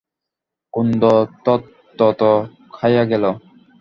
[0.73, 1.03] কুন্দ
[1.43, 2.21] থতথত
[2.73, 3.23] খাইয়া গেল।